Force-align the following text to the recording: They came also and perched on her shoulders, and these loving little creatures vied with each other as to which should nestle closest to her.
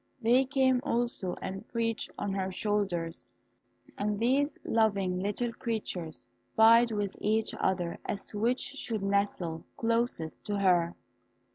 They 0.19 0.45
came 0.45 0.79
also 0.83 1.35
and 1.43 1.67
perched 1.67 2.09
on 2.17 2.33
her 2.33 2.51
shoulders, 2.51 3.29
and 3.99 4.17
these 4.19 4.57
loving 4.63 5.19
little 5.19 5.53
creatures 5.53 6.27
vied 6.57 6.91
with 6.91 7.15
each 7.21 7.53
other 7.59 7.99
as 8.03 8.25
to 8.29 8.39
which 8.39 8.61
should 8.79 9.03
nestle 9.03 9.63
closest 9.77 10.43
to 10.45 10.57
her. 10.57 10.95